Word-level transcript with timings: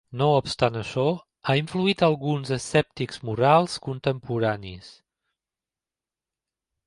No 0.19 0.27
obstant 0.35 0.77
això, 0.79 1.03
ha 1.49 1.55
influït 1.59 2.01
alguns 2.07 2.53
escèptics 2.55 3.21
morals 3.29 3.75
contemporanis. 3.87 4.91